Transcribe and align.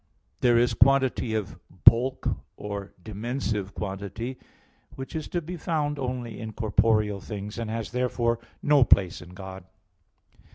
There 0.39 0.57
is 0.57 0.73
quantity 0.73 1.35
of 1.35 1.59
"bulk" 1.83 2.27
or 2.57 2.95
dimensive 3.03 3.75
quantity, 3.75 4.39
which 4.95 5.15
is 5.15 5.27
to 5.27 5.43
be 5.43 5.57
found 5.57 5.99
only 5.99 6.39
in 6.39 6.53
corporeal 6.53 7.19
things, 7.21 7.59
and 7.59 7.69
has, 7.69 7.91
therefore, 7.91 8.39
no 8.63 8.83
place 8.83 9.21
in 9.21 9.35
God. 9.35 9.63